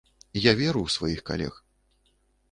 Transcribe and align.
Я 0.43 0.53
веру 0.61 0.81
ў 0.83 0.93
сваіх 0.95 1.21
калег. 1.29 1.59